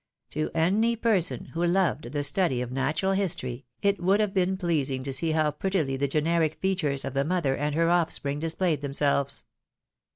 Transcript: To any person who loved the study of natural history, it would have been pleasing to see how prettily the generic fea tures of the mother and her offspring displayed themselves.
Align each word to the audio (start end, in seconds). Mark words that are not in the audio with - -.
To 0.31 0.49
any 0.55 0.95
person 0.95 1.45
who 1.53 1.63
loved 1.63 2.11
the 2.11 2.23
study 2.23 2.59
of 2.63 2.71
natural 2.71 3.11
history, 3.11 3.67
it 3.83 4.01
would 4.01 4.19
have 4.19 4.33
been 4.33 4.57
pleasing 4.57 5.03
to 5.03 5.13
see 5.13 5.29
how 5.29 5.51
prettily 5.51 5.95
the 5.95 6.07
generic 6.07 6.57
fea 6.59 6.75
tures 6.75 7.05
of 7.05 7.13
the 7.13 7.23
mother 7.23 7.55
and 7.55 7.75
her 7.75 7.91
offspring 7.91 8.39
displayed 8.39 8.81
themselves. 8.81 9.43